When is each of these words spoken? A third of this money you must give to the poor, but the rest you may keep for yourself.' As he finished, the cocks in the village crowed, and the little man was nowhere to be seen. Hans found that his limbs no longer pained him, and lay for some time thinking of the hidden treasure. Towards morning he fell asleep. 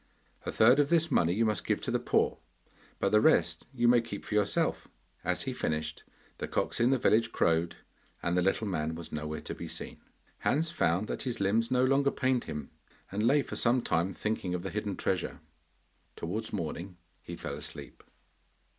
A 0.47 0.51
third 0.51 0.79
of 0.79 0.89
this 0.89 1.11
money 1.11 1.31
you 1.31 1.45
must 1.45 1.63
give 1.63 1.79
to 1.81 1.91
the 1.91 1.99
poor, 1.99 2.39
but 2.97 3.09
the 3.09 3.21
rest 3.21 3.67
you 3.71 3.87
may 3.87 4.01
keep 4.01 4.25
for 4.25 4.33
yourself.' 4.33 4.87
As 5.23 5.43
he 5.43 5.53
finished, 5.53 6.03
the 6.39 6.47
cocks 6.47 6.79
in 6.79 6.89
the 6.89 6.97
village 6.97 7.31
crowed, 7.31 7.75
and 8.23 8.35
the 8.35 8.41
little 8.41 8.65
man 8.65 8.95
was 8.95 9.11
nowhere 9.11 9.41
to 9.41 9.53
be 9.53 9.67
seen. 9.67 10.01
Hans 10.39 10.71
found 10.71 11.07
that 11.07 11.21
his 11.21 11.39
limbs 11.39 11.69
no 11.69 11.85
longer 11.85 12.09
pained 12.09 12.45
him, 12.45 12.71
and 13.11 13.21
lay 13.27 13.43
for 13.43 13.55
some 13.55 13.83
time 13.83 14.11
thinking 14.15 14.55
of 14.55 14.63
the 14.63 14.71
hidden 14.71 14.95
treasure. 14.97 15.39
Towards 16.15 16.51
morning 16.51 16.97
he 17.21 17.35
fell 17.35 17.53
asleep. 17.53 18.03